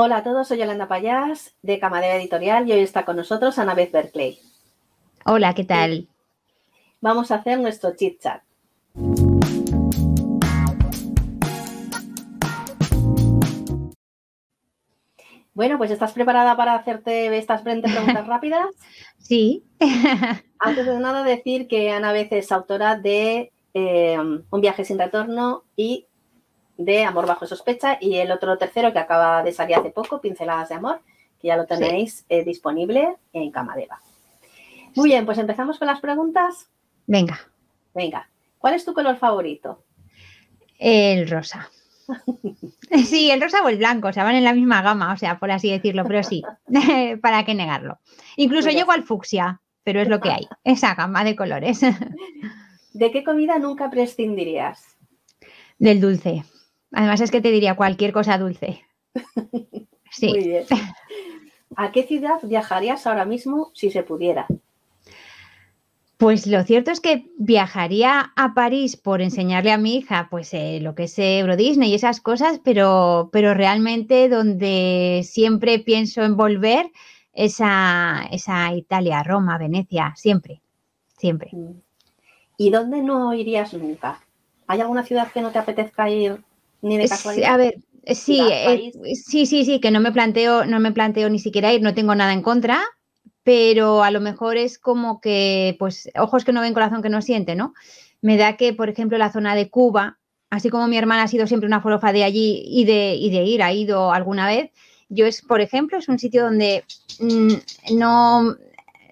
Hola 0.00 0.18
a 0.18 0.22
todos, 0.22 0.46
soy 0.46 0.58
Yolanda 0.58 0.86
Payás 0.86 1.56
de 1.60 1.80
Camadera 1.80 2.14
Editorial 2.14 2.68
y 2.68 2.72
hoy 2.72 2.82
está 2.82 3.04
con 3.04 3.16
nosotros 3.16 3.58
Annabeth 3.58 3.90
Berkeley. 3.90 4.38
Hola, 5.24 5.54
¿qué 5.54 5.64
tal? 5.64 6.06
Vamos 7.00 7.32
a 7.32 7.34
hacer 7.34 7.58
nuestro 7.58 7.96
chit 7.96 8.20
chat. 8.22 8.40
Bueno, 15.52 15.78
pues 15.78 15.90
¿estás 15.90 16.12
preparada 16.12 16.56
para 16.56 16.76
hacerte 16.76 17.36
estas 17.36 17.64
20 17.64 17.90
preguntas 17.90 18.26
rápidas? 18.28 18.68
Sí. 19.18 19.64
Antes 20.60 20.86
de 20.86 21.00
nada 21.00 21.24
decir 21.24 21.66
que 21.66 21.90
Annabeth 21.90 22.32
es 22.34 22.52
autora 22.52 22.96
de 22.96 23.50
eh, 23.74 24.16
Un 24.16 24.60
viaje 24.60 24.84
sin 24.84 24.96
retorno 25.00 25.64
y 25.74 26.06
de 26.78 27.04
Amor 27.04 27.26
bajo 27.26 27.46
sospecha 27.46 27.98
y 28.00 28.16
el 28.16 28.30
otro 28.30 28.56
tercero 28.56 28.92
que 28.92 29.00
acaba 29.00 29.42
de 29.42 29.52
salir 29.52 29.76
hace 29.76 29.90
poco, 29.90 30.20
Pinceladas 30.20 30.70
de 30.70 30.76
Amor, 30.76 31.00
que 31.40 31.48
ya 31.48 31.56
lo 31.56 31.66
tenéis 31.66 32.24
eh, 32.28 32.44
disponible 32.44 33.16
en 33.32 33.50
Camadeva. 33.50 34.00
Muy 34.94 35.10
bien, 35.10 35.26
pues 35.26 35.38
empezamos 35.38 35.78
con 35.78 35.86
las 35.86 36.00
preguntas. 36.00 36.68
Venga. 37.06 37.38
Venga, 37.94 38.30
¿cuál 38.58 38.74
es 38.74 38.84
tu 38.84 38.94
color 38.94 39.16
favorito? 39.16 39.84
El 40.78 41.28
rosa. 41.28 41.68
Sí, 43.04 43.30
el 43.30 43.42
rosa 43.42 43.62
o 43.62 43.68
el 43.68 43.76
blanco, 43.76 44.08
o 44.08 44.12
sea, 44.14 44.24
van 44.24 44.36
en 44.36 44.44
la 44.44 44.54
misma 44.54 44.80
gama, 44.80 45.12
o 45.12 45.16
sea, 45.18 45.38
por 45.38 45.50
así 45.50 45.70
decirlo, 45.70 46.04
pero 46.06 46.22
sí, 46.22 46.42
para 47.22 47.44
qué 47.44 47.54
negarlo. 47.54 47.98
Incluso 48.36 48.68
pues 48.68 48.76
llego 48.76 48.92
al 48.92 49.02
fucsia, 49.02 49.60
pero 49.84 50.00
es 50.00 50.08
lo 50.08 50.18
que 50.20 50.30
hay, 50.30 50.48
esa 50.64 50.94
gama 50.94 51.22
de 51.22 51.36
colores. 51.36 51.80
¿De 52.94 53.10
qué 53.10 53.24
comida 53.24 53.58
nunca 53.58 53.90
prescindirías? 53.90 54.96
Del 55.78 56.00
dulce. 56.00 56.44
Además 56.92 57.20
es 57.20 57.30
que 57.30 57.40
te 57.40 57.50
diría 57.50 57.76
cualquier 57.76 58.12
cosa 58.12 58.38
dulce. 58.38 58.82
Sí. 60.10 60.28
Muy 60.28 60.42
bien. 60.42 60.64
¿A 61.76 61.92
qué 61.92 62.02
ciudad 62.02 62.38
viajarías 62.42 63.06
ahora 63.06 63.26
mismo 63.26 63.70
si 63.74 63.90
se 63.90 64.02
pudiera? 64.02 64.46
Pues 66.16 66.48
lo 66.48 66.64
cierto 66.64 66.90
es 66.90 67.00
que 67.00 67.30
viajaría 67.38 68.32
a 68.34 68.54
París 68.54 68.96
por 68.96 69.22
enseñarle 69.22 69.70
a 69.70 69.78
mi 69.78 69.96
hija, 69.96 70.26
pues 70.30 70.52
eh, 70.52 70.80
lo 70.82 70.96
que 70.96 71.04
es 71.04 71.16
Euro 71.18 71.56
Disney 71.56 71.92
y 71.92 71.94
esas 71.94 72.20
cosas, 72.20 72.60
pero, 72.64 73.28
pero 73.32 73.54
realmente 73.54 74.28
donde 74.28 75.20
siempre 75.24 75.78
pienso 75.78 76.22
en 76.22 76.36
volver 76.36 76.90
es 77.32 77.58
a, 77.60 78.28
Italia, 78.74 79.22
Roma, 79.22 79.58
Venecia, 79.58 80.12
siempre, 80.16 80.60
siempre. 81.16 81.50
Mm. 81.52 81.80
¿Y 82.56 82.70
dónde 82.70 83.00
no 83.00 83.32
irías 83.32 83.72
nunca? 83.74 84.20
¿Hay 84.66 84.80
alguna 84.80 85.04
ciudad 85.04 85.30
que 85.30 85.40
no 85.40 85.52
te 85.52 85.60
apetezca 85.60 86.10
ir 86.10 86.42
ni 86.82 86.98
de 86.98 87.08
casualidad. 87.08 87.54
A 87.54 87.56
ver, 87.56 87.78
sí, 88.14 88.40
eh, 88.50 88.92
sí, 89.14 89.46
sí, 89.46 89.64
sí, 89.64 89.80
que 89.80 89.90
no 89.90 90.00
me 90.00 90.12
planteo, 90.12 90.64
no 90.64 90.80
me 90.80 90.92
planteo 90.92 91.28
ni 91.28 91.38
siquiera 91.38 91.72
ir, 91.72 91.82
no 91.82 91.94
tengo 91.94 92.14
nada 92.14 92.32
en 92.32 92.42
contra, 92.42 92.82
pero 93.42 94.02
a 94.02 94.10
lo 94.10 94.20
mejor 94.20 94.56
es 94.56 94.78
como 94.78 95.20
que, 95.20 95.76
pues, 95.78 96.10
ojos 96.18 96.44
que 96.44 96.52
no 96.52 96.60
ven, 96.60 96.74
corazón 96.74 97.02
que 97.02 97.08
no 97.08 97.22
siente, 97.22 97.54
¿no? 97.54 97.74
Me 98.20 98.36
da 98.36 98.56
que, 98.56 98.72
por 98.72 98.88
ejemplo, 98.88 99.18
la 99.18 99.32
zona 99.32 99.54
de 99.54 99.70
Cuba, 99.70 100.18
así 100.50 100.70
como 100.70 100.88
mi 100.88 100.96
hermana 100.96 101.24
ha 101.24 101.28
sido 101.28 101.46
siempre 101.46 101.66
una 101.66 101.80
forofa 101.80 102.12
de 102.12 102.24
allí 102.24 102.62
y 102.66 102.84
de, 102.84 103.14
y 103.14 103.30
de 103.30 103.44
ir, 103.44 103.62
ha 103.62 103.72
ido 103.72 104.12
alguna 104.12 104.46
vez, 104.46 104.70
yo 105.08 105.26
es, 105.26 105.42
por 105.42 105.60
ejemplo, 105.60 105.98
es 105.98 106.08
un 106.08 106.18
sitio 106.18 106.44
donde 106.44 106.84
mm, 107.20 107.96
no, 107.96 108.56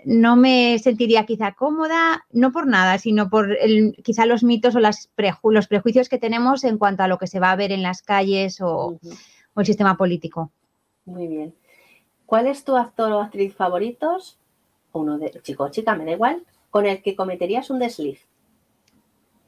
no 0.07 0.37
me 0.37 0.79
sentiría 0.79 1.27
quizá 1.27 1.53
cómoda, 1.53 2.25
no 2.31 2.53
por 2.53 2.69
nada, 2.69 2.97
sino 2.99 3.29
por 3.29 3.51
el, 3.61 3.97
quizá 4.05 4.25
los 4.25 4.45
mitos 4.45 4.77
o 4.77 4.81
las 4.81 5.11
los 5.43 5.67
prejuicios 5.67 6.09
que 6.09 6.19
tenemos 6.19 6.63
en 6.63 6.79
cuanto 6.79 7.03
a 7.03 7.09
lo 7.09 7.19
que 7.19 7.27
se 7.27 7.41
va 7.41 7.51
a 7.51 7.57
ver 7.57 7.73
en 7.73 7.83
las 7.83 8.03
calles 8.03 8.61
o, 8.61 9.01
el 9.57 9.67
sistema 9.67 9.97
político. 9.97 10.53
Muy 11.07 11.27
bien. 11.27 11.55
¿Cuál 12.25 12.47
es 12.47 12.63
tu 12.63 12.77
actor 12.77 13.11
o 13.13 13.21
actriz 13.21 13.57
favoritos? 13.57 14.39
Uno 14.93 15.19
de 15.19 15.33
chico 15.43 15.65
o 15.65 15.71
chica, 15.71 15.97
me 15.97 16.05
da 16.05 16.13
igual, 16.13 16.45
con 16.71 16.87
el 16.87 17.03
que 17.03 17.17
cometerías 17.17 17.69
un 17.71 17.81
desliz. 17.81 18.29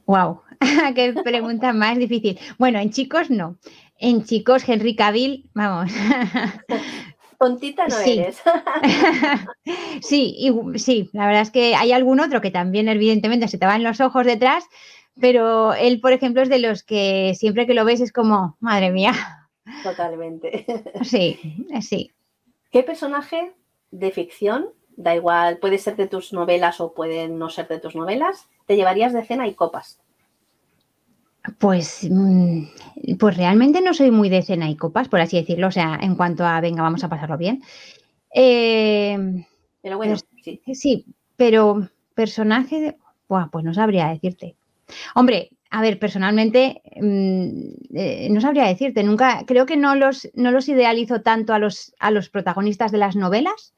Wow, 0.07 0.41
qué 0.97 1.15
pregunta 1.23 1.73
más 1.73 1.99
difícil. 1.99 2.37
Bueno, 2.59 2.81
en 2.81 2.91
chicos 2.91 3.31
no. 3.31 3.59
En 4.01 4.25
chicos, 4.25 4.69
Henry 4.69 4.97
Cavill, 4.97 5.49
vamos. 5.55 5.93
Tontita 7.39 7.87
no 7.87 7.99
eres. 7.99 8.41
sí, 10.03 10.51
sí, 10.75 11.09
la 11.13 11.27
verdad 11.27 11.43
es 11.43 11.51
que 11.51 11.77
hay 11.77 11.93
algún 11.93 12.19
otro 12.19 12.41
que 12.41 12.51
también 12.51 12.89
evidentemente 12.89 13.47
se 13.47 13.59
te 13.59 13.67
van 13.67 13.85
los 13.85 14.01
ojos 14.01 14.27
detrás, 14.27 14.65
pero 15.21 15.73
él, 15.75 16.01
por 16.01 16.13
ejemplo, 16.13 16.43
es 16.43 16.49
de 16.49 16.59
los 16.59 16.83
que 16.83 17.35
siempre 17.37 17.67
que 17.67 17.75
lo 17.75 17.85
ves 17.85 18.01
es 18.01 18.13
como, 18.13 18.57
madre 18.61 18.91
mía. 18.91 19.13
Totalmente. 19.83 20.67
Sí, 21.03 21.39
sí. 21.81 22.11
¿Qué 22.73 22.83
personaje 22.83 23.53
de 23.91 24.11
ficción, 24.11 24.71
da 24.97 25.15
igual, 25.15 25.59
puede 25.59 25.79
ser 25.79 25.97
de 25.97 26.09
tus 26.09 26.33
novelas 26.33 26.81
o 26.81 26.93
puede 26.93 27.29
no 27.29 27.51
ser 27.51 27.69
de 27.69 27.79
tus 27.79 27.95
novelas, 27.95 28.49
te 28.67 28.77
llevarías 28.77 29.13
de 29.13 29.25
cena 29.25 29.47
y 29.47 29.55
copas? 29.55 30.01
Pues, 31.59 32.07
mm, 32.11 32.65
pues 33.19 33.37
realmente 33.37 33.81
no 33.81 33.95
soy 33.95 34.11
muy 34.11 34.29
de 34.29 34.43
cena 34.43 34.69
y 34.69 34.77
copas, 34.77 35.09
por 35.09 35.21
así 35.21 35.37
decirlo. 35.37 35.69
O 35.69 35.71
sea, 35.71 35.99
en 36.01 36.15
cuanto 36.15 36.45
a 36.45 36.61
venga, 36.61 36.83
vamos 36.83 37.05
a 37.05 37.09
pasarlo 37.09 37.39
bien. 37.39 37.63
Em, 38.31 39.45
pero 39.83 39.97
bueno, 39.97 40.17
sí. 40.43 40.61
sí. 40.75 41.07
pero 41.37 41.89
personaje 42.15 42.81
de. 42.81 42.97
pues 43.51 43.65
no 43.65 43.73
sabría 43.73 44.09
decirte. 44.09 44.57
Hombre, 45.15 45.51
a 45.71 45.83
ver, 45.83 45.99
personalmente 45.99 46.83
mm, 47.01 47.95
eh, 47.95 48.29
no 48.31 48.41
sabría 48.41 48.65
decirte. 48.65 49.03
Nunca, 49.03 49.45
creo 49.47 49.67
que 49.67 49.77
no 49.77 49.95
los, 49.95 50.29
no 50.35 50.51
los 50.51 50.69
idealizo 50.69 51.21
tanto 51.23 51.53
a 51.53 51.59
los, 51.59 51.95
a 51.99 52.11
los 52.11 52.31
protagonistas 52.31 52.93
de 52.93 52.99
las 52.99 53.17
novelas. 53.17 53.75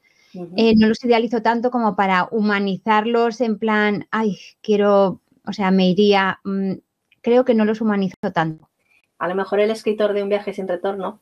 Eh, 0.57 0.75
no 0.77 0.87
los 0.87 1.05
idealizo 1.05 1.43
tanto 1.43 1.73
como 1.73 1.97
para 1.97 2.29
humanizarlos 2.31 3.41
en 3.41 3.59
plan, 3.59 4.07
ay, 4.13 4.39
quiero, 4.63 5.21
o 5.45 5.53
sea, 5.53 5.73
me 5.73 5.89
iría. 5.89 6.39
Mm, 6.45 6.75
creo 7.21 7.45
que 7.45 7.55
no 7.55 7.65
los 7.65 7.81
humanizo 7.81 8.17
tanto. 8.33 8.69
A 9.19 9.29
lo 9.29 9.35
mejor 9.35 9.61
el 9.61 9.71
escritor 9.71 10.13
de 10.13 10.23
Un 10.23 10.29
viaje 10.29 10.55
sin 10.55 10.67
retorno. 10.67 11.21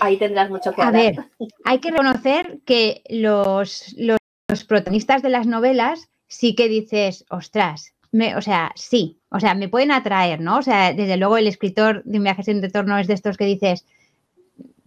Ahí 0.00 0.16
tendrás 0.16 0.50
mucho 0.50 0.72
que 0.72 0.82
A 0.82 0.90
ver, 0.90 1.16
hay 1.64 1.78
que 1.78 1.90
reconocer 1.90 2.58
que 2.64 3.02
los, 3.08 3.94
los, 3.96 4.18
protagonistas 4.64 5.22
de 5.22 5.30
las 5.30 5.46
novelas 5.46 6.08
sí 6.28 6.54
que 6.54 6.68
dices, 6.68 7.24
ostras, 7.30 7.94
o 8.36 8.40
sea, 8.40 8.72
sí, 8.74 9.18
o 9.30 9.40
sea, 9.40 9.54
me 9.54 9.68
pueden 9.68 9.92
atraer, 9.92 10.40
¿no? 10.40 10.58
O 10.58 10.62
sea, 10.62 10.92
desde 10.92 11.16
luego 11.16 11.36
el 11.36 11.46
escritor 11.46 12.02
de 12.04 12.18
Un 12.18 12.24
viaje 12.24 12.42
sin 12.42 12.62
retorno 12.62 12.98
es 12.98 13.06
de 13.06 13.14
estos 13.14 13.36
que 13.36 13.44
dices, 13.44 13.86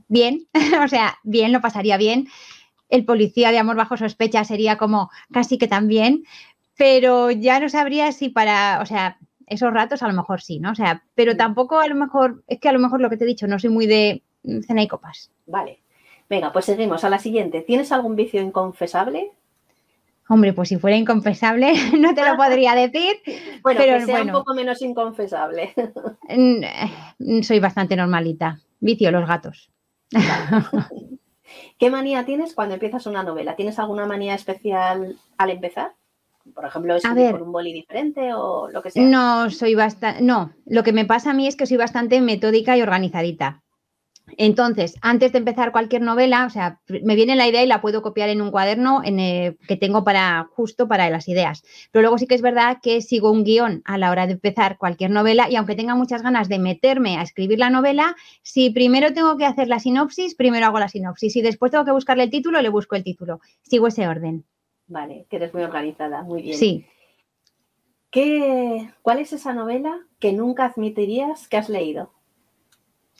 bien, 0.07 0.47
o 0.83 0.88
sea, 0.88 1.17
bien, 1.23 1.51
lo 1.51 1.61
pasaría 1.61 1.97
bien. 1.97 2.27
El 2.89 3.05
policía 3.05 3.51
de 3.51 3.59
amor 3.59 3.75
bajo 3.75 3.97
sospecha 3.97 4.43
sería 4.43 4.77
como 4.77 5.09
casi 5.31 5.57
que 5.57 5.67
también, 5.67 6.23
pero 6.77 7.31
ya 7.31 7.59
no 7.59 7.69
sabría 7.69 8.11
si 8.11 8.29
para, 8.29 8.79
o 8.81 8.85
sea, 8.85 9.19
esos 9.49 9.73
ratos 9.73 10.03
a 10.03 10.07
lo 10.07 10.13
mejor 10.13 10.41
sí, 10.41 10.59
¿no? 10.59 10.71
O 10.71 10.75
sea, 10.75 11.03
pero 11.15 11.35
tampoco 11.35 11.79
a 11.79 11.87
lo 11.87 11.95
mejor, 11.95 12.43
es 12.47 12.59
que 12.59 12.69
a 12.69 12.73
lo 12.73 12.79
mejor 12.79 13.01
lo 13.01 13.09
que 13.09 13.17
te 13.17 13.23
he 13.23 13.27
dicho, 13.27 13.47
no 13.47 13.59
soy 13.59 13.69
muy 13.69 13.87
de 13.87 14.23
cena 14.65 14.83
y 14.83 14.87
copas. 14.87 15.31
Vale. 15.45 15.81
Venga, 16.29 16.53
pues 16.53 16.65
seguimos 16.65 17.03
a 17.03 17.09
la 17.09 17.17
siguiente. 17.17 17.61
¿Tienes 17.61 17.91
algún 17.91 18.15
vicio 18.15 18.39
inconfesable? 18.39 19.31
Hombre, 20.31 20.53
pues 20.53 20.69
si 20.69 20.77
fuera 20.77 20.95
inconfesable 20.95 21.73
no 21.99 22.13
te 22.13 22.23
lo 22.23 22.38
podría 22.38 22.75
decir. 22.75 23.17
bueno, 23.63 23.79
pero 23.79 23.97
que 23.97 24.05
sea 24.05 24.21
un 24.21 24.31
poco 24.31 24.53
menos 24.53 24.81
inconfesable. 24.81 25.73
Eh, 26.31 27.41
soy 27.41 27.59
bastante 27.59 27.95
normalita. 27.95 28.59
Vicio 28.79 29.09
los 29.09 29.27
gatos. 29.27 29.71
¿Qué 31.79 31.89
manía 31.89 32.23
tienes 32.23 32.53
cuando 32.53 32.75
empiezas 32.75 33.07
una 33.07 33.23
novela? 33.23 33.55
¿Tienes 33.55 33.79
alguna 33.79 34.05
manía 34.05 34.35
especial 34.35 35.17
al 35.38 35.49
empezar? 35.49 35.93
Por 36.53 36.66
ejemplo, 36.66 36.95
escribir 36.95 37.31
por 37.31 37.44
un 37.44 37.51
boli 37.51 37.73
diferente 37.73 38.33
o 38.33 38.69
lo 38.69 38.81
que 38.81 38.91
sea. 38.91 39.03
No, 39.03 39.50
soy 39.50 39.75
bastante. 39.75 40.22
No, 40.22 40.53
lo 40.66 40.83
que 40.83 40.94
me 40.94 41.05
pasa 41.05 41.31
a 41.31 41.33
mí 41.33 41.47
es 41.47 41.55
que 41.55 41.66
soy 41.66 41.77
bastante 41.77 42.22
metódica 42.22 42.77
y 42.77 42.81
organizadita. 42.81 43.61
Entonces, 44.38 44.95
antes 45.01 45.31
de 45.31 45.39
empezar 45.39 45.71
cualquier 45.71 46.01
novela, 46.01 46.45
o 46.45 46.50
sea, 46.50 46.80
me 46.88 47.15
viene 47.15 47.36
la 47.36 47.47
idea 47.47 47.63
y 47.63 47.68
la 47.68 47.81
puedo 47.81 48.01
copiar 48.01 48.30
en 48.30 48.41
un 48.41 48.51
cuaderno 48.51 49.01
en 49.03 49.18
que 49.68 49.75
tengo 49.75 50.03
para 50.03 50.47
justo 50.51 50.88
para 50.88 51.09
las 51.09 51.27
ideas. 51.27 51.63
Pero 51.91 52.03
luego 52.03 52.18
sí 52.18 52.27
que 52.27 52.36
es 52.36 52.41
verdad 52.41 52.77
que 52.81 53.01
sigo 53.01 53.31
un 53.31 53.44
guion 53.44 53.81
a 53.86 53.97
la 53.97 54.12
hora 54.12 54.27
de 54.27 54.33
empezar 54.33 54.77
cualquier 54.77 55.12
novela 55.12 55.50
y 55.50 55.56
aunque 55.56 55.75
tenga 55.75 55.95
muchas 55.95 56.21
ganas 56.21 56.50
de 56.50 56.59
meterme 56.59 57.18
a 57.18 57.24
escribir 57.24 57.59
la 57.59 57.69
novela, 57.69 58.15
si 58.44 58.69
primero 58.69 59.13
tengo 59.13 59.38
que 59.38 59.45
hacer 59.45 59.68
la 59.68 59.80
sinopsis, 59.80 60.36
primero 60.36 60.65
hago 60.65 60.80
la 60.80 60.89
sinopsis. 60.89 61.33
Si 61.33 61.41
después 61.41 61.71
tengo 61.71 61.86
que 61.86 61.91
buscarle 61.91 62.24
el 62.24 62.30
título, 62.30 62.62
le 62.62 62.69
busco 62.69 62.95
el 62.95 63.03
título. 63.03 63.39
Sigo 63.63 63.88
ese 63.88 64.07
orden. 64.07 64.45
Vale, 64.89 65.27
que 65.30 65.36
eres 65.36 65.53
muy 65.53 65.63
organizada, 65.63 66.24
muy 66.24 66.41
bien. 66.41 66.57
Sí. 66.57 66.86
¿Qué, 68.12 68.89
¿Cuál 69.03 69.19
es 69.19 69.31
esa 69.33 69.53
novela 69.53 70.00
que 70.19 70.33
nunca 70.33 70.65
admitirías 70.65 71.47
que 71.47 71.57
has 71.57 71.69
leído? 71.69 72.12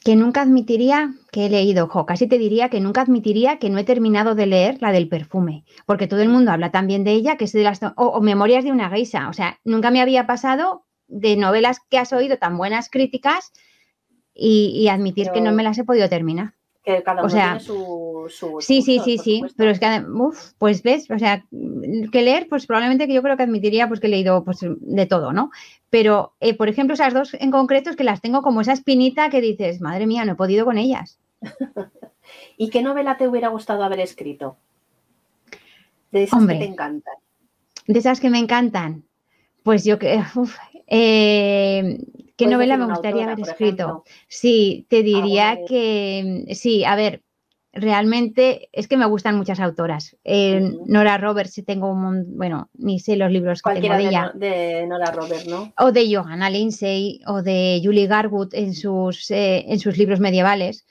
Que 0.04 0.16
nunca 0.16 0.42
admitiría 0.42 1.14
que 1.32 1.46
he 1.46 1.50
leído, 1.50 1.88
jo, 1.88 2.08
casi 2.08 2.28
te 2.28 2.40
diría 2.40 2.70
que 2.70 2.80
nunca 2.80 3.02
admitiría 3.02 3.60
que 3.60 3.70
no 3.70 3.78
he 3.78 3.84
terminado 3.84 4.34
de 4.34 4.48
leer 4.48 4.82
la 4.82 4.92
del 4.92 5.10
perfume, 5.10 5.64
porque 5.86 6.08
todo 6.08 6.22
el 6.22 6.30
mundo 6.30 6.52
habla 6.52 6.72
también 6.72 7.04
de 7.04 7.12
ella, 7.12 7.38
que 7.38 7.46
es 7.46 7.52
de 7.52 7.64
las 7.64 7.82
o, 7.96 8.20
Memorias 8.20 8.64
de 8.64 8.72
una 8.72 8.90
geisa, 8.90 9.30
o 9.30 9.34
sea, 9.34 9.60
nunca 9.64 9.92
me 9.92 10.02
había 10.02 10.26
pasado 10.26 10.86
de 11.08 11.38
novelas 11.38 11.80
que 11.88 12.00
has 12.00 12.14
oído 12.14 12.38
tan 12.38 12.58
buenas 12.58 12.90
críticas 12.90 13.52
y, 14.34 14.88
admitir 14.88 15.30
que 15.32 15.42
no 15.42 15.52
me 15.52 15.64
las 15.64 15.78
he 15.78 15.84
podido 15.84 16.10
terminar. 16.10 16.54
Que 16.84 17.04
cada 17.04 17.22
uno 17.22 17.28
o 17.28 17.30
sea, 17.30 17.58
tiene 17.58 17.60
su, 17.60 18.26
su 18.30 18.62
Sí, 18.62 18.82
sí, 18.82 19.00
sí, 19.04 19.18
sí, 19.18 19.36
supuesto. 19.36 19.56
pero 19.58 19.72
es 19.72 19.80
que, 19.80 20.02
uf, 20.10 20.52
pues 20.58 20.82
ves, 20.82 21.10
o 21.12 21.20
sea, 21.20 21.44
que 22.12 22.22
leer, 22.22 22.48
pues 22.50 22.66
probablemente 22.66 23.06
que 23.06 23.14
yo 23.14 23.22
creo 23.22 23.36
que 23.36 23.44
admitiría 23.44 23.88
pues 23.88 24.00
que 24.00 24.08
he 24.08 24.10
leído 24.10 24.44
pues 24.46 24.60
de 24.62 25.06
todo, 25.06 25.34
¿no? 25.34 25.52
Pero, 25.90 26.34
eh, 26.40 26.56
por 26.56 26.70
ejemplo, 26.70 26.94
esas 26.94 27.14
dos 27.14 27.34
en 27.34 27.52
concreto 27.52 27.90
es 27.90 27.96
que 27.96 28.04
las 28.04 28.22
tengo 28.22 28.42
como 28.42 28.62
esa 28.62 28.74
espinita 28.74 29.30
que 29.30 29.42
dices, 29.42 29.82
madre 29.82 30.08
mía, 30.08 30.24
no 30.24 30.34
he 30.34 30.36
podido 30.36 30.66
con 30.66 30.78
ellas. 30.78 31.20
¿Y 32.58 32.70
qué 32.70 32.82
novela 32.82 33.18
te 33.18 33.28
hubiera 33.28 33.50
gustado 33.50 33.84
haber 33.84 34.00
escrito? 34.00 34.56
De 36.12 36.24
esas 36.24 36.40
Hombre. 36.40 36.60
que 36.60 36.66
te 36.66 36.72
encantan. 36.72 37.14
De 37.88 38.00
esas 38.00 38.20
que 38.20 38.30
me 38.30 38.40
encantan, 38.40 39.04
pues 39.64 39.84
yo 39.84 40.00
que, 40.00 40.24
uf, 40.36 40.56
eh, 40.88 42.00
¿qué 42.40 42.48
novela 42.48 42.78
me 42.78 42.86
gustaría 42.86 43.26
autora, 43.26 43.32
haber 43.34 43.48
escrito? 43.48 44.04
Sí, 44.28 44.86
te 44.90 45.04
diría 45.04 45.60
que 45.68 46.46
sí, 46.54 46.84
a 46.86 46.96
ver, 46.96 47.22
realmente 47.72 48.70
es 48.72 48.88
que 48.88 48.98
me 48.98 49.06
gustan 49.06 49.38
muchas 49.38 49.60
autoras. 49.60 50.18
Eh. 50.24 50.74
Nora 50.86 51.18
Roberts, 51.18 51.62
tengo 51.66 51.92
un, 51.92 52.38
bueno, 52.38 52.70
ni 52.74 53.00
sé 53.00 53.16
los 53.16 53.32
libros 53.32 53.62
que 53.62 53.74
tengo 53.80 53.94
de 53.96 54.04
de, 54.04 54.10
ella. 54.10 54.32
No- 54.34 54.40
de 54.40 54.88
Nora 54.88 55.12
Robert, 55.12 55.46
¿no? 55.48 55.72
o 55.78 55.92
de 55.92 56.16
Johanna 56.16 56.50
Lindsay 56.50 57.22
o 57.28 57.42
de 57.42 57.82
Julie 57.84 58.08
Garwood 58.08 58.54
en 58.54 58.74
sus, 58.74 59.30
eh, 59.32 59.66
en 59.68 59.80
sus 59.80 59.98
libros 59.98 60.20
medievales. 60.20 60.86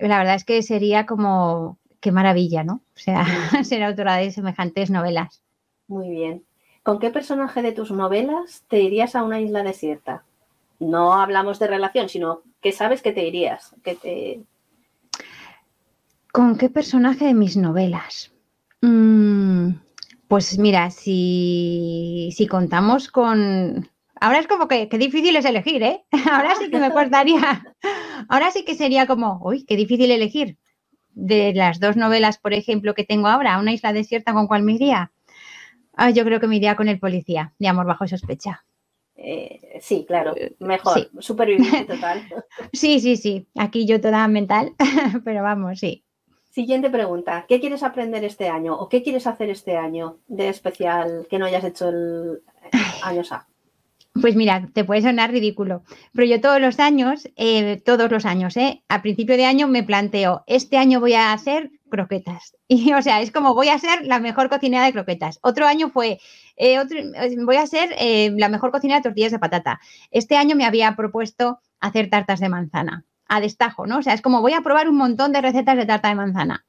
La 0.00 0.18
verdad 0.18 0.34
es 0.34 0.44
que 0.44 0.62
sería 0.62 1.06
como, 1.06 1.78
qué 2.00 2.10
maravilla, 2.10 2.64
¿no? 2.64 2.82
O 2.96 2.98
sea, 2.98 3.24
ser 3.64 3.82
autora 3.82 4.16
de 4.16 4.32
semejantes 4.32 4.90
novelas. 4.90 5.42
Muy 5.86 6.08
bien. 6.08 6.44
¿Con 6.82 6.98
qué 6.98 7.10
personaje 7.10 7.62
de 7.62 7.72
tus 7.72 7.90
novelas 7.92 8.64
te 8.68 8.80
irías 8.80 9.14
a 9.14 9.22
una 9.22 9.40
isla 9.40 9.62
desierta? 9.62 10.24
No 10.78 11.14
hablamos 11.14 11.58
de 11.58 11.66
relación, 11.66 12.08
sino 12.08 12.42
que 12.60 12.72
sabes 12.72 13.02
que 13.02 13.12
te 13.12 13.26
irías. 13.26 13.74
Que 13.82 13.94
te... 13.94 14.40
¿Con 16.32 16.58
qué 16.58 16.68
personaje 16.68 17.26
de 17.26 17.34
mis 17.34 17.56
novelas? 17.56 18.32
Mm, 18.80 19.70
pues 20.28 20.58
mira, 20.58 20.90
si, 20.90 22.30
si 22.36 22.46
contamos 22.46 23.08
con... 23.08 23.88
Ahora 24.20 24.38
es 24.38 24.46
como 24.46 24.68
que, 24.68 24.86
difícil 24.86 25.36
es 25.36 25.44
elegir, 25.44 25.82
¿eh? 25.82 26.04
Ahora 26.30 26.54
sí 26.56 26.70
que 26.70 26.78
me 26.78 26.90
costaría. 26.90 27.74
Ahora 28.28 28.50
sí 28.50 28.64
que 28.64 28.74
sería 28.74 29.06
como, 29.06 29.40
uy, 29.42 29.64
qué 29.64 29.76
difícil 29.76 30.10
elegir. 30.10 30.58
De 31.10 31.52
las 31.54 31.78
dos 31.78 31.96
novelas, 31.96 32.38
por 32.38 32.52
ejemplo, 32.54 32.94
que 32.94 33.04
tengo 33.04 33.28
ahora, 33.28 33.58
Una 33.58 33.72
isla 33.72 33.92
desierta, 33.92 34.32
¿con 34.32 34.48
cuál 34.48 34.62
me 34.62 34.72
iría? 34.72 35.12
Ah, 35.96 36.10
yo 36.10 36.24
creo 36.24 36.40
que 36.40 36.48
me 36.48 36.56
iría 36.56 36.74
con 36.74 36.88
El 36.88 36.98
policía, 36.98 37.54
de 37.58 37.68
Amor 37.68 37.86
bajo 37.86 38.08
sospecha. 38.08 38.64
Eh, 39.16 39.78
sí, 39.80 40.04
claro, 40.06 40.34
mejor. 40.58 40.98
sí. 40.98 41.08
Superviviente 41.20 41.84
total. 41.94 42.22
Sí, 42.72 43.00
sí, 43.00 43.16
sí. 43.16 43.46
Aquí 43.56 43.86
yo 43.86 44.00
toda 44.00 44.26
mental, 44.28 44.74
pero 45.24 45.42
vamos, 45.42 45.78
sí. 45.80 46.04
Siguiente 46.50 46.88
pregunta. 46.88 47.46
¿Qué 47.48 47.58
quieres 47.60 47.82
aprender 47.82 48.24
este 48.24 48.48
año 48.48 48.76
o 48.76 48.88
qué 48.88 49.02
quieres 49.02 49.26
hacer 49.26 49.50
este 49.50 49.76
año 49.76 50.18
de 50.28 50.48
especial 50.48 51.26
que 51.28 51.38
no 51.38 51.46
hayas 51.46 51.64
hecho 51.64 51.88
el 51.88 52.42
año 53.02 53.24
SA? 53.24 53.48
Pues 54.20 54.36
mira, 54.36 54.68
te 54.72 54.84
puede 54.84 55.02
sonar 55.02 55.32
ridículo, 55.32 55.82
pero 56.12 56.26
yo 56.26 56.40
todos 56.40 56.60
los 56.60 56.78
años, 56.78 57.28
eh, 57.34 57.82
todos 57.84 58.08
los 58.12 58.24
años, 58.24 58.56
¿eh? 58.56 58.84
a 58.88 59.02
principio 59.02 59.36
de 59.36 59.44
año 59.44 59.66
me 59.66 59.82
planteo, 59.82 60.44
este 60.46 60.76
año 60.76 61.00
voy 61.00 61.14
a 61.14 61.32
hacer 61.32 61.72
croquetas. 61.90 62.56
Y 62.68 62.92
o 62.92 63.02
sea, 63.02 63.20
es 63.20 63.32
como 63.32 63.54
voy 63.54 63.68
a 63.68 63.78
ser 63.78 64.06
la 64.06 64.20
mejor 64.20 64.48
cocinera 64.48 64.84
de 64.84 64.92
croquetas. 64.92 65.38
Otro 65.42 65.66
año 65.66 65.90
fue, 65.90 66.18
eh, 66.56 66.78
otro, 66.78 66.98
eh, 66.98 67.36
voy 67.44 67.56
a 67.56 67.66
ser 67.66 67.90
la 68.36 68.48
mejor 68.48 68.70
cocinera 68.70 69.00
de 69.00 69.02
tortillas 69.02 69.32
de 69.32 69.40
patata. 69.40 69.80
Este 70.12 70.36
año 70.36 70.54
me 70.54 70.64
había 70.64 70.94
propuesto 70.94 71.58
hacer 71.80 72.08
tartas 72.08 72.38
de 72.38 72.48
manzana, 72.48 73.04
a 73.28 73.40
destajo, 73.40 73.86
¿no? 73.86 73.98
O 73.98 74.02
sea, 74.02 74.14
es 74.14 74.22
como 74.22 74.40
voy 74.42 74.52
a 74.52 74.60
probar 74.60 74.88
un 74.88 74.96
montón 74.96 75.32
de 75.32 75.40
recetas 75.40 75.76
de 75.76 75.86
tarta 75.86 76.08
de 76.08 76.14
manzana. 76.14 76.64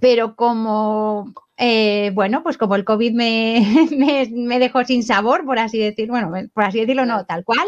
Pero 0.00 0.36
como, 0.36 1.32
eh, 1.56 2.12
bueno, 2.14 2.42
pues 2.42 2.56
como 2.56 2.76
el 2.76 2.84
COVID 2.84 3.12
me, 3.12 3.88
me, 3.96 4.28
me, 4.30 4.58
dejó 4.58 4.84
sin 4.84 5.02
sabor, 5.02 5.44
por 5.44 5.58
así 5.58 5.78
decirlo, 5.78 6.14
bueno, 6.14 6.48
por 6.52 6.64
así 6.64 6.80
decirlo, 6.80 7.04
no, 7.04 7.24
tal 7.26 7.44
cual, 7.44 7.66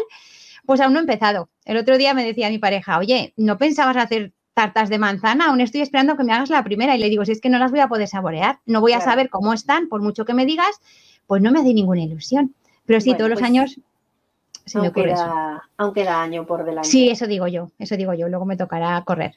pues 0.65 0.79
aún 0.81 0.93
no 0.93 0.99
he 0.99 1.01
empezado. 1.01 1.49
El 1.65 1.77
otro 1.77 1.97
día 1.97 2.13
me 2.13 2.23
decía 2.23 2.49
mi 2.49 2.57
pareja, 2.57 2.97
oye, 2.97 3.33
¿no 3.37 3.57
pensabas 3.57 3.97
hacer 3.97 4.33
tartas 4.53 4.89
de 4.89 4.97
manzana? 4.97 5.47
Aún 5.47 5.61
estoy 5.61 5.81
esperando 5.81 6.17
que 6.17 6.23
me 6.23 6.33
hagas 6.33 6.49
la 6.49 6.63
primera. 6.63 6.95
Y 6.95 6.99
le 6.99 7.09
digo, 7.09 7.25
si 7.25 7.31
es 7.31 7.41
que 7.41 7.49
no 7.49 7.59
las 7.59 7.71
voy 7.71 7.79
a 7.79 7.87
poder 7.87 8.07
saborear, 8.07 8.59
no 8.65 8.81
voy 8.81 8.93
a 8.93 8.97
claro. 8.97 9.11
saber 9.11 9.29
cómo 9.29 9.53
están, 9.53 9.87
por 9.89 10.01
mucho 10.01 10.25
que 10.25 10.33
me 10.33 10.45
digas, 10.45 10.79
pues 11.27 11.41
no 11.41 11.51
me 11.51 11.59
hace 11.59 11.73
ninguna 11.73 12.01
ilusión. 12.01 12.55
Pero 12.85 12.99
sí, 12.99 13.09
bueno, 13.09 13.17
todos 13.17 13.29
los 13.31 13.39
pues, 13.39 13.49
años 13.49 13.79
se 14.65 14.79
me 14.79 14.89
ocurre 14.89 15.09
da, 15.09 15.13
eso. 15.13 15.61
Aún 15.77 15.93
queda 15.93 16.21
año 16.21 16.45
por 16.45 16.63
delante. 16.63 16.87
Sí, 16.87 17.09
eso 17.09 17.27
digo 17.27 17.47
yo, 17.47 17.71
eso 17.79 17.97
digo 17.97 18.13
yo, 18.13 18.27
luego 18.27 18.45
me 18.45 18.57
tocará 18.57 19.01
correr. 19.03 19.35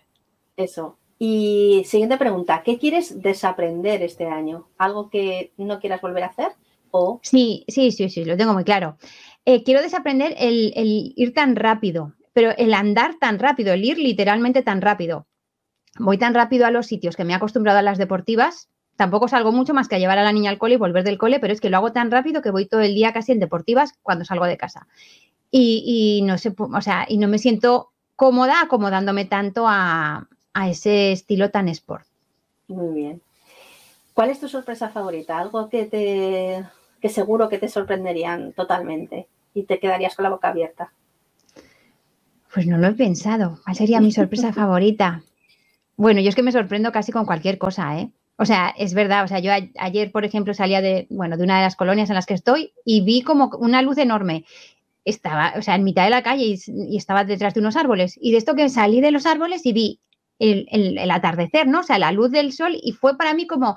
Eso. 0.56 0.96
Y 1.19 1.84
siguiente 1.87 2.16
pregunta, 2.16 2.62
¿qué 2.64 2.78
quieres 2.78 3.22
desaprender 3.22 4.02
este 4.02 4.26
año? 4.26 4.69
¿Algo 4.78 5.11
que 5.11 5.52
no 5.56 5.78
quieras 5.81 6.00
volver 6.00 6.25
a 6.25 6.28
hacer? 6.28 6.49
¿O? 6.90 7.20
Sí, 7.22 7.64
sí, 7.69 7.93
sí, 7.93 8.08
sí, 8.08 8.25
lo 8.25 8.37
tengo 8.37 8.52
muy 8.52 8.64
claro. 8.64 8.96
Eh, 9.44 9.62
quiero 9.62 9.82
desaprender 9.82 10.34
el, 10.38 10.72
ir 11.16 11.34
tan 11.34 11.56
rápido, 11.56 12.14
pero 12.32 12.52
el 12.56 12.75
andar 12.75 13.16
tan 13.20 13.38
rápido, 13.38 13.72
el 13.72 13.84
ir 13.84 13.99
literalmente 13.99 14.62
tan 14.62 14.81
rápido. 14.81 15.26
Voy 15.99 16.19
tan 16.19 16.34
rápido 16.34 16.66
a 16.66 16.70
los 16.70 16.87
sitios 16.87 17.14
que 17.17 17.25
me 17.25 17.32
he 17.32 17.37
acostumbrado 17.37 17.78
a 17.78 17.82
las 17.82 17.99
deportivas. 17.99 18.69
Tampoco 18.96 19.28
salgo 19.28 19.52
mucho 19.52 19.75
más 19.75 19.88
que 19.88 19.96
a 19.96 19.99
llevar 19.99 20.19
a 20.19 20.25
la 20.25 20.32
niña 20.32 20.50
al 20.50 20.58
cole 20.58 20.75
y 20.75 20.78
volver 20.78 21.05
del 21.05 21.19
cole, 21.19 21.40
pero 21.40 21.52
es 21.52 21.60
que 21.60 21.70
lo 21.70 21.76
hago 21.76 21.93
tan 21.93 22.10
rápido 22.10 22.43
que 22.43 22.50
voy 22.50 22.67
todo 22.67 22.81
el 22.81 22.94
día 22.94 23.12
casi 23.12 23.32
en 23.32 23.40
deportivas 23.40 23.93
cuando 24.02 24.25
salgo 24.25 24.46
de 24.46 24.56
casa. 24.56 24.87
Y, 25.50 26.19
y 26.19 26.22
no 26.22 26.38
sé, 26.38 26.52
o 26.56 26.81
sea, 26.81 27.06
y 27.08 27.19
no 27.19 27.28
me 27.28 27.38
siento 27.38 27.93
cómoda 28.17 28.60
acomodándome 28.62 29.25
tanto 29.25 29.67
a, 29.69 30.28
a 30.55 30.69
ese 30.71 31.12
estilo 31.12 31.51
tan 31.51 31.69
sport. 31.69 32.06
Muy 32.69 32.95
bien. 32.95 33.23
¿Cuál 34.15 34.31
es 34.31 34.41
tu 34.41 34.49
sorpresa 34.49 34.89
favorita? 34.89 35.39
Algo 35.39 35.69
que 35.69 35.85
te 35.85 36.65
que 37.01 37.09
seguro 37.11 37.51
que 37.51 37.59
te 37.59 37.69
sorprenderían 37.69 38.55
totalmente 38.55 39.27
y 39.53 39.65
te 39.65 39.79
quedarías 39.79 40.15
con 40.15 40.23
la 40.23 40.31
boca 40.31 40.49
abierta. 40.49 40.91
Pues 42.53 42.67
no 42.67 42.79
lo 42.79 42.87
he 42.87 42.93
pensado. 42.93 43.59
¿Cuál 43.62 43.77
sería 43.77 44.01
mi 44.01 44.12
sorpresa 44.12 44.53
favorita? 44.55 45.23
Bueno, 45.97 46.21
yo 46.21 46.31
es 46.31 46.35
que 46.35 46.43
me 46.43 46.53
sorprendo 46.53 46.93
casi 46.93 47.12
con 47.12 47.27
cualquier 47.27 47.59
cosa, 47.59 47.99
¿eh? 47.99 48.11
O 48.37 48.47
sea, 48.47 48.75
es 48.79 48.95
verdad, 48.95 49.25
o 49.25 49.29
sea, 49.29 49.39
yo 49.39 49.53
a, 49.53 49.59
ayer, 49.79 50.11
por 50.11 50.25
ejemplo, 50.25 50.55
salía 50.55 50.81
de, 50.81 51.06
bueno, 51.11 51.37
de 51.37 51.45
una 51.45 51.59
de 51.59 51.65
las 51.65 51.77
colonias 51.77 52.09
en 52.09 52.15
las 52.17 52.27
que 52.27 52.35
estoy 52.35 52.73
y 52.85 53.03
vi 53.03 53.23
como 53.23 53.51
una 53.59 53.83
luz 53.83 53.99
enorme. 53.99 54.45
Estaba, 55.05 55.53
o 55.56 55.62
sea, 55.62 55.75
en 55.75 55.85
mitad 55.85 56.05
de 56.05 56.11
la 56.11 56.23
calle 56.23 56.45
y, 56.45 56.59
y 56.67 56.97
estaba 56.97 57.25
detrás 57.25 57.55
de 57.55 57.61
unos 57.61 57.77
árboles. 57.77 58.19
Y 58.21 58.33
de 58.33 58.39
esto 58.39 58.55
que 58.55 58.69
salí 58.69 59.01
de 59.01 59.11
los 59.11 59.27
árboles 59.27 59.67
y 59.67 59.73
vi 59.73 60.01
el, 60.38 60.66
el, 60.70 60.98
el, 60.98 61.10
atardecer, 61.10 61.66
¿no? 61.66 61.81
O 61.81 61.82
sea, 61.82 61.98
la 61.98 62.12
luz 62.12 62.31
del 62.31 62.53
sol 62.53 62.76
y 62.81 62.93
fue 62.93 63.17
para 63.17 63.34
mí 63.34 63.46
como, 63.46 63.76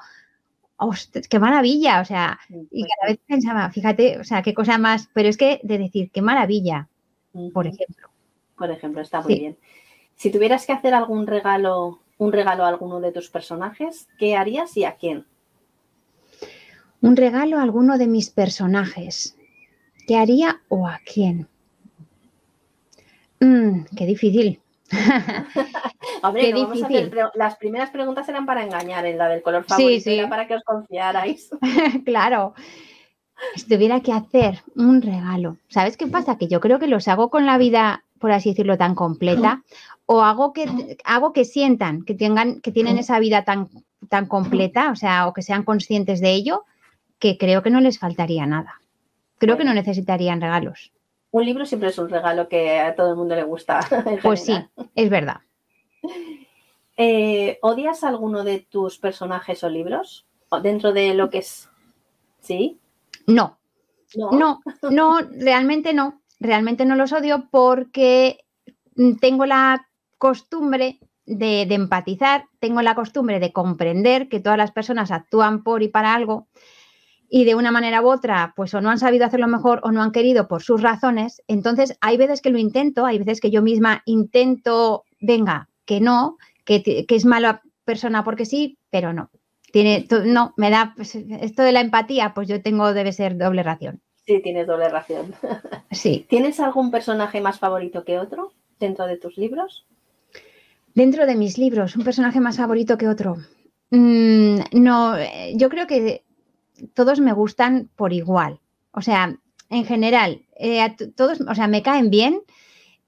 ¡ostras, 0.77 1.27
qué 1.27 1.39
maravilla! 1.39 2.01
O 2.01 2.05
sea, 2.05 2.39
y 2.71 2.83
cada 2.83 3.11
vez 3.11 3.19
pensaba, 3.27 3.69
fíjate, 3.71 4.19
o 4.19 4.23
sea, 4.23 4.41
qué 4.41 4.53
cosa 4.53 4.77
más, 4.77 5.09
pero 5.13 5.29
es 5.29 5.37
que 5.37 5.59
de 5.63 5.77
decir, 5.77 6.11
qué 6.11 6.21
maravilla, 6.21 6.87
por 7.53 7.67
ejemplo. 7.67 8.09
Por 8.57 8.71
ejemplo, 8.71 9.01
está 9.01 9.21
muy 9.21 9.33
sí. 9.33 9.39
bien. 9.39 9.57
Si 10.15 10.31
tuvieras 10.31 10.65
que 10.65 10.73
hacer 10.73 10.93
algún 10.93 11.27
regalo, 11.27 11.99
un 12.17 12.31
regalo 12.31 12.65
a 12.65 12.69
alguno 12.69 12.99
de 12.99 13.11
tus 13.11 13.29
personajes, 13.29 14.07
¿qué 14.17 14.35
harías 14.35 14.75
y 14.77 14.83
a 14.83 14.95
quién? 14.95 15.25
Un 17.01 17.15
regalo 17.15 17.59
a 17.59 17.61
alguno 17.61 17.97
de 17.99 18.07
mis 18.07 18.31
personajes. 18.31 19.37
¿Qué 20.07 20.17
haría 20.17 20.61
o 20.69 20.87
a 20.87 20.99
quién? 21.05 21.47
Mm, 23.39 23.83
qué 23.95 24.05
difícil. 24.05 24.59
Hombre, 26.23 26.41
Qué 26.41 26.51
no 26.53 26.65
difícil. 26.65 27.07
Hacer, 27.07 27.31
las 27.35 27.57
primeras 27.57 27.89
preguntas 27.89 28.27
eran 28.29 28.45
para 28.45 28.63
engañar, 28.63 29.05
en 29.05 29.17
la 29.17 29.27
del 29.27 29.41
color 29.41 29.65
favorito 29.65 29.89
sí, 29.89 30.01
sí. 30.01 30.19
era 30.19 30.29
para 30.29 30.47
que 30.47 30.55
os 30.55 30.63
confiarais. 30.63 31.49
claro. 32.05 32.53
Si 33.55 33.67
tuviera 33.67 33.99
que 33.99 34.13
hacer 34.13 34.63
un 34.75 35.01
regalo, 35.01 35.57
¿sabes 35.67 35.95
qué 35.95 36.07
pasa? 36.07 36.37
Que 36.37 36.47
yo 36.47 36.59
creo 36.59 36.79
que 36.79 36.87
los 36.87 37.07
hago 37.07 37.29
con 37.29 37.45
la 37.45 37.57
vida, 37.57 38.03
por 38.19 38.31
así 38.31 38.49
decirlo, 38.49 38.77
tan 38.77 38.95
completa, 38.95 39.63
o 40.07 40.21
hago 40.21 40.53
que 40.53 40.97
hago 41.03 41.33
que 41.33 41.45
sientan 41.45 42.03
que 42.03 42.15
tengan, 42.15 42.61
que 42.61 42.71
tienen 42.71 42.97
esa 42.97 43.19
vida 43.19 43.43
tan, 43.43 43.69
tan 44.09 44.25
completa, 44.25 44.91
o 44.91 44.95
sea, 44.95 45.27
o 45.27 45.33
que 45.33 45.43
sean 45.43 45.63
conscientes 45.63 46.19
de 46.19 46.31
ello, 46.31 46.63
que 47.19 47.37
creo 47.37 47.61
que 47.61 47.69
no 47.69 47.79
les 47.79 47.99
faltaría 47.99 48.45
nada. 48.47 48.81
Creo 49.37 49.57
que 49.57 49.65
no 49.65 49.73
necesitarían 49.73 50.41
regalos. 50.41 50.91
Un 51.37 51.45
libro 51.45 51.67
siempre 51.67 51.89
es 51.89 51.97
un 51.99 52.09
regalo 52.09 52.49
que 52.49 52.79
a 52.79 52.95
todo 52.95 53.11
el 53.11 53.15
mundo 53.15 53.35
le 53.35 53.43
gusta. 53.43 53.79
Pues 54.23 54.43
sí, 54.43 54.57
es 54.95 55.09
verdad. 55.09 55.41
Eh, 56.97 57.59
¿Odias 57.61 58.03
alguno 58.03 58.43
de 58.43 58.61
tus 58.61 58.97
personajes 58.97 59.63
o 59.63 59.69
libros? 59.69 60.25
Dentro 60.63 60.93
de 60.93 61.13
lo 61.13 61.29
que 61.29 61.37
es. 61.39 61.69
¿Sí? 62.39 62.79
No. 63.27 63.59
No, 64.15 64.31
no, 64.31 64.61
no 64.89 65.19
realmente 65.21 65.93
no. 65.93 66.21
Realmente 66.39 66.85
no 66.85 66.95
los 66.95 67.13
odio 67.13 67.49
porque 67.51 68.43
tengo 69.21 69.45
la 69.45 69.87
costumbre 70.17 70.97
de, 71.27 71.67
de 71.67 71.75
empatizar, 71.75 72.45
tengo 72.59 72.81
la 72.81 72.95
costumbre 72.95 73.39
de 73.39 73.53
comprender 73.53 74.27
que 74.27 74.39
todas 74.39 74.57
las 74.57 74.71
personas 74.71 75.11
actúan 75.11 75.61
por 75.63 75.83
y 75.83 75.87
para 75.87 76.15
algo 76.15 76.47
y 77.29 77.45
de 77.45 77.55
una 77.55 77.71
manera 77.71 78.01
u 78.01 78.09
otra, 78.09 78.53
pues 78.55 78.73
o 78.73 78.81
no 78.81 78.89
han 78.89 78.99
sabido 78.99 79.25
hacerlo 79.25 79.47
mejor 79.47 79.81
o 79.83 79.91
no 79.91 80.01
han 80.01 80.11
querido 80.11 80.47
por 80.47 80.63
sus 80.63 80.81
razones. 80.81 81.41
Entonces, 81.47 81.97
hay 82.01 82.17
veces 82.17 82.41
que 82.41 82.49
lo 82.49 82.57
intento, 82.57 83.05
hay 83.05 83.19
veces 83.19 83.41
que 83.41 83.51
yo 83.51 83.61
misma 83.61 84.01
intento, 84.05 85.03
venga, 85.19 85.69
que 85.85 85.99
no, 85.99 86.37
que, 86.63 87.05
es 87.07 87.25
mala 87.25 87.61
persona 87.83 88.23
porque 88.23 88.45
sí, 88.45 88.77
pero 88.89 89.13
no. 89.13 89.29
Tiene, 89.71 90.07
no, 90.25 90.53
me 90.55 90.69
da, 90.69 90.93
pues, 90.95 91.15
esto 91.15 91.63
de 91.63 91.73
la 91.73 91.81
empatía, 91.81 92.33
pues 92.33 92.47
yo 92.47 92.61
tengo, 92.61 92.93
debe 92.93 93.11
ser 93.11 93.37
doble 93.37 93.63
ración. 93.63 94.01
Sí, 94.25 94.41
tienes 94.41 94.67
doble 94.67 94.89
ración. 94.89 95.33
Sí. 95.91 96.25
¿Tienes 96.29 96.59
algún 96.59 96.91
personaje 96.91 97.39
más 97.39 97.59
favorito 97.59 98.03
que 98.03 98.19
otro 98.19 98.51
dentro 98.77 99.07
de 99.07 99.17
tus 99.17 99.37
libros? 99.37 99.87
Dentro 100.93 101.25
de 101.25 101.35
mis 101.35 101.57
libros, 101.57 101.95
un 101.95 102.03
personaje 102.03 102.41
más 102.41 102.57
favorito 102.57 102.97
que 102.97 103.07
otro. 103.07 103.37
Mm, 103.89 104.59
no, 104.73 105.15
yo 105.55 105.69
creo 105.69 105.87
que 105.87 106.25
todos 106.93 107.19
me 107.19 107.33
gustan 107.33 107.89
por 107.95 108.13
igual. 108.13 108.59
O 108.91 109.01
sea, 109.01 109.37
en 109.69 109.85
general, 109.85 110.45
eh, 110.57 110.95
todos, 111.15 111.41
o 111.41 111.55
sea, 111.55 111.67
me 111.67 111.83
caen 111.83 112.09
bien 112.09 112.41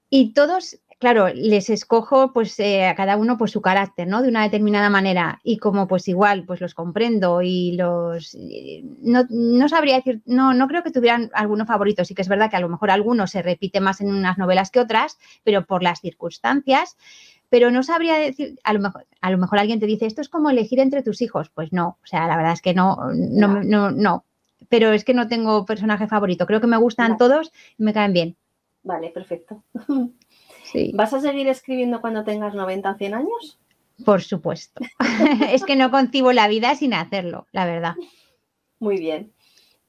y 0.09 0.33
todos 0.33 0.79
claro, 0.99 1.29
les 1.29 1.69
escojo 1.69 2.33
pues 2.33 2.59
eh, 2.59 2.85
a 2.85 2.93
cada 2.93 3.15
uno 3.15 3.37
pues 3.37 3.51
su 3.51 3.61
carácter, 3.61 4.07
¿no? 4.07 4.21
De 4.21 4.27
una 4.27 4.43
determinada 4.43 4.89
manera 4.89 5.39
y 5.43 5.57
como 5.57 5.87
pues 5.87 6.07
igual 6.09 6.43
pues 6.45 6.59
los 6.59 6.73
comprendo 6.73 7.41
y 7.41 7.77
los 7.77 8.37
no, 9.01 9.69
sabría 9.69 9.95
decir, 9.95 10.21
no, 10.25 10.53
no 10.53 10.67
creo 10.67 10.83
que 10.83 10.91
tuvieran 10.91 11.31
alguno 11.33 11.65
favorito, 11.65 12.03
sí 12.03 12.13
que 12.13 12.21
es 12.21 12.27
verdad 12.27 12.49
que 12.49 12.57
a 12.57 12.61
lo 12.61 12.69
mejor 12.69 12.91
alguno 12.91 13.27
se 13.27 13.41
repite 13.41 13.79
más 13.79 14.01
en 14.01 14.09
unas 14.13 14.37
novelas 14.37 14.71
que 14.71 14.81
otras, 14.81 15.17
pero 15.43 15.65
por 15.65 15.83
las 15.83 16.01
circunstancias, 16.01 16.97
pero 17.49 17.71
no 17.71 17.83
sabría 17.83 18.15
decir, 18.15 18.59
a 18.63 18.73
lo 18.73 18.79
mejor, 18.79 19.07
a 19.21 19.31
lo 19.31 19.37
mejor 19.37 19.59
alguien 19.59 19.79
te 19.79 19.85
dice, 19.85 20.05
esto 20.05 20.21
es 20.21 20.29
como 20.29 20.49
elegir 20.49 20.79
entre 20.79 21.03
tus 21.03 21.21
hijos, 21.21 21.49
pues 21.49 21.73
no, 21.73 21.97
o 22.01 22.05
sea, 22.05 22.27
la 22.27 22.37
verdad 22.37 22.53
es 22.53 22.61
que 22.61 22.73
no, 22.73 22.97
no, 23.13 23.61
no, 23.63 23.91
no, 23.91 24.25
pero 24.69 24.91
es 24.91 25.03
que 25.03 25.13
no 25.13 25.27
tengo 25.27 25.65
personaje 25.65 26.07
favorito, 26.07 26.45
creo 26.45 26.61
que 26.61 26.67
me 26.67 26.77
gustan 26.77 27.17
todos 27.17 27.51
y 27.77 27.83
me 27.83 27.93
caen 27.93 28.13
bien. 28.13 28.37
Vale, 28.83 29.09
perfecto. 29.09 29.63
¿Vas 30.93 31.13
a 31.13 31.19
seguir 31.19 31.47
escribiendo 31.47 31.99
cuando 32.01 32.23
tengas 32.23 32.53
90 32.53 32.91
o 32.91 32.95
100 32.95 33.13
años? 33.13 33.59
Por 34.05 34.21
supuesto. 34.21 34.81
es 35.51 35.63
que 35.63 35.75
no 35.75 35.91
concibo 35.91 36.31
la 36.31 36.47
vida 36.47 36.75
sin 36.75 36.93
hacerlo, 36.93 37.47
la 37.51 37.65
verdad. 37.65 37.95
Muy 38.79 38.97
bien. 38.97 39.33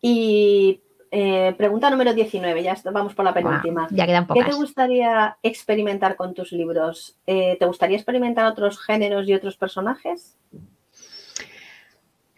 Y 0.01 0.81
eh, 1.11 1.55
pregunta 1.57 1.91
número 1.91 2.15
19, 2.15 2.63
ya 2.63 2.77
vamos 2.93 3.15
por 3.15 3.25
la 3.25 3.35
penúltima. 3.35 3.89
ya 3.91 4.07
quedan 4.07 4.27
pocas. 4.27 4.45
¿Qué 4.45 4.51
te 4.51 4.57
gustaría 4.57 5.37
experimentar 5.43 6.17
con 6.17 6.35
tus 6.35 6.53
libros? 6.53 7.19
Eh, 7.27 7.57
¿Te 7.59 7.67
gustaría 7.67 7.97
experimentar 7.97 8.47
otros 8.47 8.81
géneros 8.81 9.29
y 9.29 9.35
otros 9.35 9.57
personajes? 9.57 10.37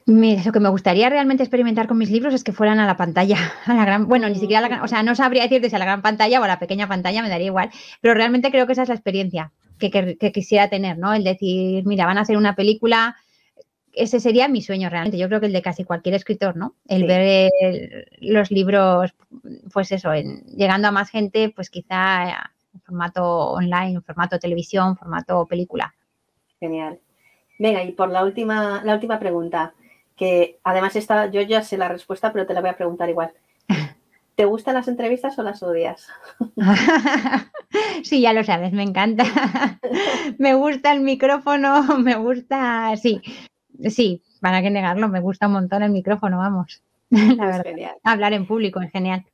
Mira, 0.04 0.42
lo 0.44 0.52
que 0.52 0.60
me 0.60 0.68
gustaría 0.68 1.08
realmente 1.08 1.42
experimentar 1.42 1.86
con 1.86 1.96
mis 1.96 2.10
libros 2.10 2.34
es 2.34 2.42
que 2.42 2.52
fueran 2.52 2.80
a 2.80 2.86
la 2.86 2.96
pantalla, 2.96 3.36
a 3.66 3.74
la 3.74 3.84
gran, 3.84 4.08
bueno, 4.08 4.28
ni 4.28 4.36
siquiera 4.36 4.64
a 4.64 4.68
la 4.68 4.82
o 4.82 4.88
sea, 4.88 5.02
no 5.02 5.14
sabría 5.14 5.42
decirte 5.42 5.70
si 5.70 5.76
a 5.76 5.78
la 5.78 5.84
gran 5.84 6.02
pantalla 6.02 6.40
o 6.40 6.44
a 6.44 6.48
la 6.48 6.58
pequeña 6.58 6.88
pantalla, 6.88 7.22
me 7.22 7.28
daría 7.28 7.46
igual, 7.46 7.70
pero 8.00 8.14
realmente 8.14 8.50
creo 8.50 8.66
que 8.66 8.72
esa 8.72 8.82
es 8.82 8.88
la 8.88 8.94
experiencia 8.94 9.52
que, 9.78 10.32
quisiera 10.32 10.68
tener, 10.68 10.98
¿no? 10.98 11.12
El 11.12 11.24
decir, 11.24 11.84
mira, 11.86 12.06
van 12.06 12.18
a 12.18 12.22
hacer 12.22 12.36
una 12.36 12.54
película, 12.54 13.16
ese 13.92 14.20
sería 14.20 14.48
mi 14.48 14.62
sueño 14.62 14.88
realmente, 14.88 15.18
yo 15.18 15.28
creo 15.28 15.40
que 15.40 15.46
el 15.46 15.52
de 15.52 15.62
casi 15.62 15.84
cualquier 15.84 16.14
escritor, 16.14 16.56
¿no? 16.56 16.74
El 16.86 17.06
ver 17.06 17.50
los 18.20 18.50
libros, 18.50 19.14
pues 19.72 19.92
eso, 19.92 20.10
llegando 20.14 20.88
a 20.88 20.92
más 20.92 21.10
gente, 21.10 21.52
pues 21.54 21.70
quizá 21.70 22.50
en 22.74 22.80
formato 22.80 23.24
online, 23.52 23.94
en 23.94 24.02
formato 24.02 24.38
televisión, 24.38 24.96
formato 24.96 25.46
película. 25.46 25.94
Genial. 26.58 27.00
Venga, 27.58 27.82
y 27.84 27.92
por 27.92 28.10
la 28.10 28.24
última, 28.24 28.82
la 28.84 28.94
última 28.94 29.18
pregunta 29.18 29.74
que 30.16 30.58
además 30.62 30.96
está, 30.96 31.30
yo 31.30 31.40
ya 31.40 31.62
sé 31.62 31.76
la 31.76 31.88
respuesta, 31.88 32.32
pero 32.32 32.46
te 32.46 32.54
la 32.54 32.60
voy 32.60 32.70
a 32.70 32.76
preguntar 32.76 33.08
igual. 33.08 33.32
¿Te 34.34 34.44
gustan 34.44 34.74
las 34.74 34.88
entrevistas 34.88 35.38
o 35.38 35.42
las 35.42 35.62
odias? 35.62 36.08
sí, 38.02 38.20
ya 38.20 38.32
lo 38.32 38.44
sabes, 38.44 38.72
me 38.72 38.82
encanta. 38.82 39.24
me 40.38 40.54
gusta 40.54 40.92
el 40.92 41.00
micrófono, 41.00 41.98
me 41.98 42.16
gusta, 42.16 42.96
sí, 42.96 43.20
sí, 43.88 44.22
para 44.40 44.62
qué 44.62 44.70
negarlo, 44.70 45.08
me 45.08 45.20
gusta 45.20 45.46
un 45.46 45.54
montón 45.54 45.82
el 45.82 45.90
micrófono, 45.90 46.38
vamos. 46.38 46.82
La 47.10 47.46
verdad. 47.46 47.64
Genial. 47.64 47.94
Hablar 48.02 48.32
en 48.32 48.46
público 48.46 48.80
es 48.80 48.90
genial. 48.90 49.24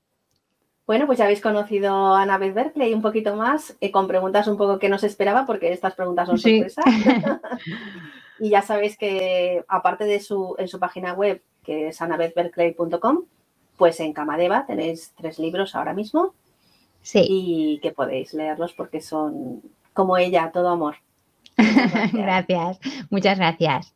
Bueno, 0.87 1.07
pues 1.07 1.19
ya 1.19 1.25
habéis 1.25 1.43
conocido 1.43 2.15
a 2.15 2.23
Annabeth 2.23 2.55
Berkeley 2.55 2.95
un 2.95 3.03
poquito 3.03 3.37
más, 3.37 3.77
eh, 3.81 3.91
con 3.91 4.09
preguntas 4.09 4.49
un 4.49 4.57
poco 4.57 4.79
que 4.79 4.89
no 4.89 4.97
se 4.97 5.07
esperaba, 5.07 5.45
porque 5.45 5.71
estas 5.71 5.95
preguntas 5.95 6.29
son 6.29 6.39
sorpresas. 6.39 6.85
Y 8.41 8.51
ya 8.51 8.63
sabéis 8.63 8.97
que 8.97 9.65
aparte 9.69 10.05
de 10.05 10.21
su, 10.21 10.55
en 10.59 10.69
su 10.69 10.79
página 10.79 11.13
web, 11.13 11.43
que 11.65 11.89
es 11.89 12.01
anabethberkeley.com, 12.01 13.25
pues 13.77 14.01
en 14.01 14.13
Camadeva 14.13 14.65
tenéis 14.67 15.13
tres 15.17 15.39
libros 15.39 15.75
ahora 15.75 15.93
mismo. 15.93 16.35
Sí. 17.03 17.27
Y 17.29 17.81
que 17.81 17.91
podéis 17.91 18.35
leerlos 18.35 18.73
porque 18.75 19.01
son 19.01 19.63
como 19.93 20.17
ella, 20.17 20.51
todo 20.53 20.69
amor. 20.69 20.97
gracias, 22.13 22.79
muchas 23.11 23.39
gracias. 23.39 23.95